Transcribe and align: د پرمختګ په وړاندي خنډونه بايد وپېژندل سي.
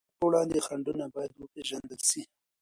د 0.03 0.03
پرمختګ 0.05 0.19
په 0.21 0.25
وړاندي 0.29 0.59
خنډونه 0.67 1.05
بايد 1.13 1.31
وپېژندل 1.35 1.99
سي. 2.09 2.23